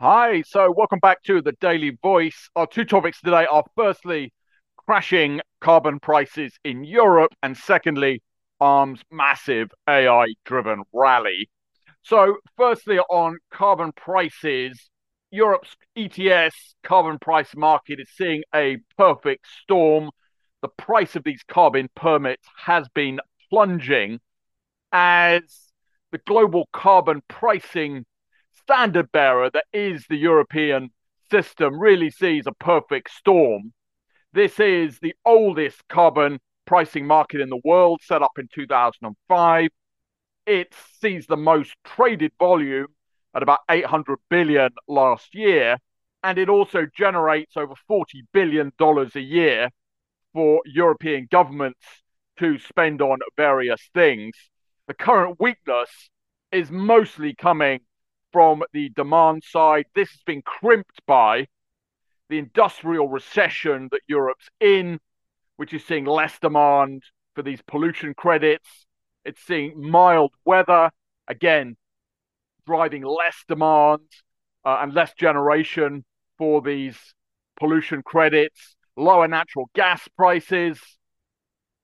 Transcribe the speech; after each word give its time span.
Hi, 0.00 0.42
so 0.42 0.72
welcome 0.76 0.98
back 0.98 1.22
to 1.22 1.40
the 1.40 1.52
Daily 1.60 1.96
Voice. 2.02 2.50
Our 2.56 2.66
two 2.66 2.84
topics 2.84 3.20
today 3.20 3.46
are 3.46 3.62
firstly, 3.76 4.32
crashing 4.76 5.40
carbon 5.60 6.00
prices 6.00 6.58
in 6.64 6.82
Europe, 6.82 7.32
and 7.44 7.56
secondly, 7.56 8.20
ARM's 8.60 9.00
massive 9.12 9.70
AI 9.88 10.34
driven 10.44 10.82
rally. 10.92 11.48
So, 12.02 12.38
firstly, 12.56 12.98
on 12.98 13.38
carbon 13.52 13.92
prices, 13.92 14.90
Europe's 15.30 15.76
ETS 15.96 16.74
carbon 16.82 17.20
price 17.20 17.54
market 17.54 18.00
is 18.00 18.10
seeing 18.16 18.42
a 18.52 18.78
perfect 18.98 19.46
storm. 19.62 20.10
The 20.60 20.68
price 20.68 21.14
of 21.14 21.22
these 21.22 21.44
carbon 21.46 21.88
permits 21.94 22.46
has 22.56 22.88
been 22.94 23.20
plunging 23.48 24.18
as 24.90 25.42
the 26.10 26.18
global 26.18 26.68
carbon 26.72 27.22
pricing 27.28 28.04
standard 28.64 29.12
bearer 29.12 29.50
that 29.50 29.66
is 29.72 30.04
the 30.08 30.16
European 30.16 30.90
system 31.30 31.78
really 31.78 32.10
sees 32.10 32.46
a 32.46 32.52
perfect 32.52 33.10
storm. 33.10 33.72
This 34.32 34.58
is 34.58 34.98
the 34.98 35.14
oldest 35.24 35.86
carbon 35.88 36.40
pricing 36.66 37.06
market 37.06 37.40
in 37.40 37.50
the 37.50 37.60
world, 37.64 38.00
set 38.02 38.22
up 38.22 38.32
in 38.38 38.48
2005. 38.52 39.68
It 40.46 40.74
sees 41.00 41.26
the 41.26 41.36
most 41.36 41.74
traded 41.84 42.32
volume 42.38 42.88
at 43.34 43.42
about 43.42 43.60
800 43.70 44.18
billion 44.30 44.70
last 44.88 45.34
year, 45.34 45.76
and 46.22 46.38
it 46.38 46.48
also 46.48 46.86
generates 46.96 47.56
over 47.56 47.74
40 47.86 48.24
billion 48.32 48.72
dollars 48.78 49.14
a 49.14 49.20
year 49.20 49.68
for 50.32 50.62
European 50.64 51.28
governments 51.30 51.84
to 52.38 52.58
spend 52.58 53.02
on 53.02 53.18
various 53.36 53.80
things. 53.94 54.32
The 54.88 54.94
current 54.94 55.36
weakness 55.38 55.90
is 56.50 56.70
mostly 56.70 57.34
coming 57.34 57.80
from 58.34 58.64
the 58.72 58.88
demand 58.96 59.44
side. 59.44 59.84
This 59.94 60.10
has 60.10 60.20
been 60.26 60.42
crimped 60.42 61.00
by 61.06 61.46
the 62.28 62.38
industrial 62.38 63.08
recession 63.08 63.88
that 63.92 64.00
Europe's 64.08 64.48
in, 64.58 64.98
which 65.56 65.72
is 65.72 65.84
seeing 65.84 66.04
less 66.04 66.36
demand 66.40 67.04
for 67.36 67.42
these 67.42 67.62
pollution 67.68 68.12
credits. 68.12 68.86
It's 69.24 69.40
seeing 69.46 69.80
mild 69.80 70.32
weather, 70.44 70.90
again, 71.28 71.76
driving 72.66 73.04
less 73.04 73.36
demand 73.46 74.00
uh, 74.64 74.78
and 74.80 74.92
less 74.92 75.14
generation 75.14 76.04
for 76.36 76.60
these 76.60 76.98
pollution 77.60 78.02
credits. 78.02 78.74
Lower 78.96 79.28
natural 79.28 79.70
gas 79.76 80.08
prices 80.16 80.80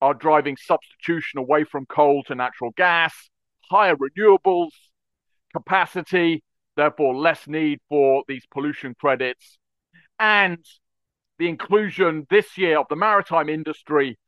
are 0.00 0.14
driving 0.14 0.56
substitution 0.56 1.38
away 1.38 1.62
from 1.62 1.86
coal 1.86 2.24
to 2.24 2.34
natural 2.34 2.72
gas. 2.76 3.14
Higher 3.70 3.94
renewables 3.94 4.70
capacity, 5.52 6.42
therefore 6.76 7.14
less 7.14 7.46
need 7.46 7.80
for 7.88 8.24
these 8.28 8.44
pollution 8.50 8.94
credits, 8.98 9.58
and 10.18 10.64
the 11.38 11.48
inclusion 11.48 12.26
this 12.30 12.58
year 12.58 12.78
of 12.78 12.86
the 12.88 12.96
maritime 12.96 13.48
industry 13.48 14.18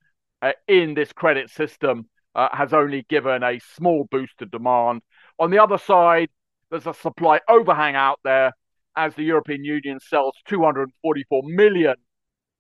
uh, 0.41 0.53
in 0.67 0.94
this 0.94 1.12
credit 1.12 1.50
system 1.50 2.09
uh, 2.34 2.49
has 2.53 2.72
only 2.72 3.05
given 3.09 3.43
a 3.43 3.61
small 3.75 4.06
boost 4.11 4.38
to 4.38 4.47
demand. 4.47 5.03
On 5.38 5.50
the 5.50 5.62
other 5.62 5.78
side, 5.78 6.31
there's 6.71 6.87
a 6.87 6.94
supply 6.94 7.41
overhang 7.49 7.94
out 7.94 8.19
there 8.25 8.53
as 8.97 9.15
the 9.15 9.22
European 9.22 9.65
Union 9.65 10.00
sells 10.00 10.34
244 10.47 11.43
million 11.44 11.94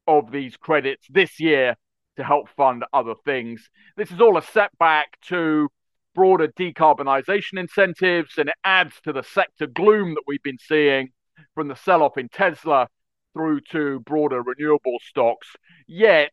of 0.06 0.30
these 0.30 0.56
credits 0.56 1.06
this 1.10 1.40
year 1.40 1.76
to 2.16 2.24
help 2.24 2.48
fund 2.50 2.84
other 2.92 3.14
things. 3.24 3.68
This 3.96 4.10
is 4.10 4.20
all 4.20 4.36
a 4.36 4.42
setback 4.42 5.18
to 5.28 5.68
broader 6.14 6.48
decarbonisation 6.48 7.58
incentives, 7.58 8.38
and 8.38 8.48
it 8.48 8.54
adds 8.64 8.94
to 9.04 9.12
the 9.12 9.22
sector 9.22 9.66
gloom 9.66 10.14
that 10.14 10.24
we've 10.26 10.42
been 10.42 10.58
seeing 10.58 11.10
from 11.54 11.68
the 11.68 11.76
sell 11.76 12.02
off 12.02 12.18
in 12.18 12.28
Tesla 12.28 12.88
through 13.34 13.60
to 13.70 14.00
broader 14.00 14.42
renewable 14.42 14.98
stocks. 15.08 15.48
Yet, 15.86 16.32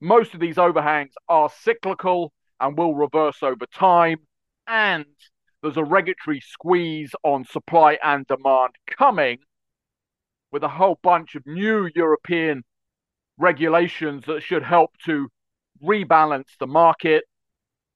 most 0.00 0.34
of 0.34 0.40
these 0.40 0.58
overhangs 0.58 1.12
are 1.28 1.50
cyclical 1.62 2.32
and 2.60 2.76
will 2.76 2.94
reverse 2.94 3.42
over 3.42 3.66
time. 3.66 4.18
And 4.66 5.06
there's 5.62 5.76
a 5.76 5.84
regulatory 5.84 6.40
squeeze 6.40 7.12
on 7.22 7.44
supply 7.44 7.98
and 8.02 8.26
demand 8.26 8.70
coming 8.98 9.38
with 10.50 10.62
a 10.62 10.68
whole 10.68 10.98
bunch 11.02 11.34
of 11.34 11.46
new 11.46 11.88
European 11.94 12.62
regulations 13.38 14.24
that 14.26 14.42
should 14.42 14.62
help 14.62 14.90
to 15.06 15.28
rebalance 15.82 16.56
the 16.60 16.66
market 16.66 17.24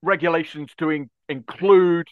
regulations 0.03 0.71
to 0.79 0.91
in- 0.91 1.11
include 1.29 2.07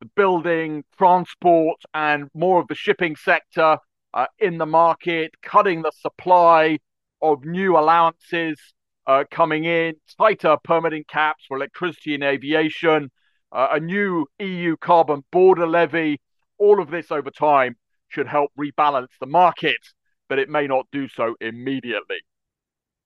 the 0.00 0.06
building, 0.16 0.84
transport, 0.96 1.80
and 1.94 2.28
more 2.34 2.60
of 2.60 2.68
the 2.68 2.74
shipping 2.74 3.16
sector 3.16 3.78
uh, 4.14 4.26
in 4.38 4.58
the 4.58 4.66
market, 4.66 5.32
cutting 5.42 5.82
the 5.82 5.92
supply 5.92 6.78
of 7.20 7.44
new 7.44 7.76
allowances 7.76 8.58
uh, 9.06 9.24
coming 9.30 9.64
in, 9.64 9.94
tighter 10.18 10.56
permitting 10.64 11.04
caps 11.08 11.44
for 11.48 11.56
electricity 11.56 12.14
and 12.14 12.22
aviation, 12.22 13.10
uh, 13.52 13.68
a 13.72 13.80
new 13.80 14.26
EU 14.38 14.76
carbon 14.76 15.24
border 15.32 15.66
levy. 15.66 16.20
All 16.58 16.80
of 16.80 16.90
this 16.90 17.10
over 17.10 17.30
time 17.30 17.76
should 18.08 18.26
help 18.26 18.50
rebalance 18.58 19.08
the 19.20 19.26
market, 19.26 19.78
but 20.28 20.38
it 20.38 20.48
may 20.48 20.66
not 20.66 20.86
do 20.92 21.08
so 21.08 21.34
immediately. 21.40 22.18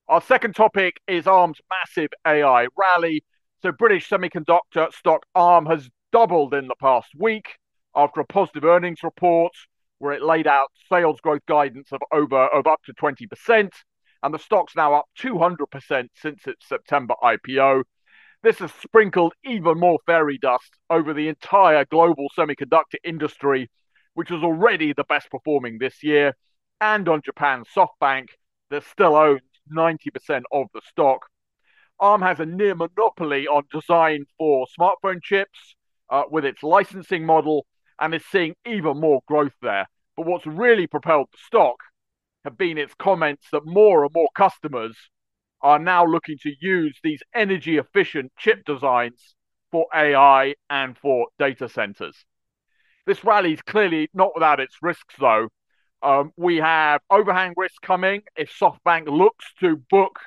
Our 0.09 0.21
second 0.21 0.55
topic 0.55 0.95
is 1.07 1.27
ARM's 1.27 1.61
massive 1.71 2.11
AI 2.27 2.67
rally. 2.77 3.25
So 3.63 3.71
British 3.71 4.09
semiconductor 4.09 4.93
stock 4.93 5.25
ARM 5.37 5.67
has 5.67 5.89
doubled 6.11 6.53
in 6.53 6.67
the 6.67 6.75
past 6.81 7.11
week 7.17 7.47
after 7.95 8.21
a 8.21 8.25
positive 8.25 8.65
earnings 8.65 9.05
report 9.05 9.53
where 10.01 10.13
it 10.13 10.21
laid 10.21 10.49
out 10.49 10.67
sales 10.89 11.21
growth 11.21 11.47
guidance 11.47 11.93
of 11.93 12.01
over 12.11 12.47
of 12.49 12.67
up 12.67 12.81
to 12.87 12.93
20%, 12.93 13.71
and 14.25 14.35
the 14.35 14.39
stock's 14.39 14.75
now 14.75 14.95
up 14.95 15.05
200% 15.17 16.09
since 16.17 16.45
its 16.49 16.69
September 16.69 17.15
IPO. 17.23 17.85
This 18.43 18.59
has 18.59 18.73
sprinkled 18.83 19.33
even 19.45 19.79
more 19.79 20.01
fairy 20.07 20.39
dust 20.39 20.77
over 20.91 21.15
the 21.15 21.29
entire 21.29 21.85
global 21.85 22.27
semiconductor 22.37 22.99
industry, 23.05 23.71
which 24.15 24.31
was 24.33 24.43
already 24.43 24.93
the 24.93 25.05
best 25.05 25.31
performing 25.31 25.79
this 25.79 26.03
year, 26.03 26.35
and 26.81 27.09
on 27.09 27.23
Japan's 27.25 27.69
SoftBank 27.77 28.27
that 28.71 28.83
still 28.83 29.15
owns 29.15 29.43
90% 29.73 30.43
of 30.51 30.67
the 30.75 30.81
stock. 30.89 31.29
ARM 32.03 32.21
has 32.21 32.41
a 32.41 32.47
near 32.47 32.75
monopoly 32.75 33.47
on 33.47 33.63
design 33.73 34.25
for 34.37 34.67
smartphone 34.77 35.23
chips 35.23 35.77
uh, 36.11 36.25
with 36.29 36.45
its 36.45 36.65
licensing 36.65 37.25
model 37.25 37.65
and 38.01 38.13
is 38.13 38.25
seeing 38.27 38.57
even 38.67 38.99
more 38.99 39.21
growth 39.29 39.55
there. 39.63 39.87
But 40.17 40.27
what's 40.27 40.45
really 40.45 40.89
propelled 40.89 41.29
the 41.31 41.39
stock 41.47 41.77
have 42.45 42.59
been 42.59 42.77
its 42.77 42.93
comments 42.99 43.47
that 43.53 43.65
more 43.65 44.03
and 44.03 44.13
more 44.13 44.29
customers 44.35 44.97
are 45.61 45.79
now 45.79 46.05
looking 46.05 46.39
to 46.43 46.53
use 46.61 46.99
these 47.05 47.23
energy 47.37 47.79
efficient 47.79 48.33
chip 48.37 48.65
designs 48.65 49.37
for 49.71 49.87
AI 49.95 50.57
and 50.69 50.99
for 50.99 51.29
data 51.39 51.69
centers. 51.69 52.25
This 53.07 53.23
rally 53.23 53.53
is 53.53 53.63
clearly 53.63 54.11
not 54.13 54.33
without 54.35 54.59
its 54.59 54.77
risks, 54.83 55.15
though. 55.21 55.51
Um, 56.03 56.33
we 56.37 56.57
have 56.57 57.01
overhang 57.11 57.55
risk 57.57 57.81
coming 57.81 58.23
if 58.37 58.53
SoftBank 58.59 59.07
looks 59.07 59.47
to 59.61 59.77
book 59.89 60.19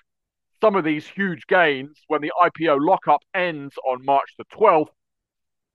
some 0.62 0.75
of 0.75 0.84
these 0.84 1.07
huge 1.07 1.48
gains 1.48 2.02
when 2.07 2.22
the 2.22 2.31
IPO 2.42 2.78
lockup 2.80 3.22
ends 3.34 3.75
on 3.88 4.04
March 4.06 4.34
the 4.38 4.46
12th. 4.46 4.90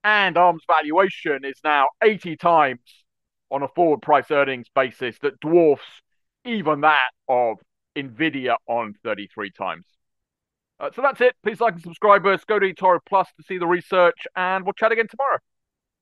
And 0.03 0.37
ARM's 0.37 0.63
valuation 0.67 1.45
is 1.45 1.59
now 1.63 1.87
80 2.03 2.35
times 2.37 2.79
on 3.51 3.61
a 3.61 3.67
forward 3.67 4.01
price 4.01 4.31
earnings 4.31 4.67
basis 4.73 5.17
that 5.21 5.39
dwarfs 5.39 5.83
even 6.45 6.81
that 6.81 7.09
of 7.27 7.57
Nvidia 7.95 8.55
on 8.67 8.95
33 9.03 9.51
times. 9.51 9.85
Uh, 10.79 10.89
so 10.95 11.01
that's 11.01 11.21
it. 11.21 11.35
Please 11.43 11.61
like 11.61 11.75
and 11.75 11.83
subscribe 11.83 12.25
us. 12.25 12.43
Go 12.45 12.57
to 12.57 12.73
eToro 12.73 12.99
Plus 13.07 13.27
to 13.37 13.43
see 13.43 13.59
the 13.59 13.67
research, 13.67 14.25
and 14.35 14.65
we'll 14.65 14.73
chat 14.73 14.91
again 14.91 15.07
tomorrow. 15.07 15.37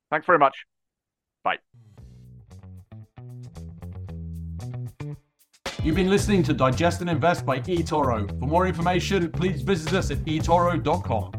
Thanks 0.09 0.25
very 0.25 0.39
much. 0.39 0.65
Bye. 1.43 1.57
You've 5.81 5.95
been 5.95 6.09
listening 6.09 6.43
to 6.43 6.53
Digest 6.53 6.99
and 6.99 7.09
Invest 7.09 7.45
by 7.45 7.59
eToro. 7.61 8.27
For 8.39 8.47
more 8.47 8.67
information, 8.67 9.31
please 9.31 9.61
visit 9.61 9.93
us 9.93 10.11
at 10.11 10.17
eToro.com. 10.25 11.38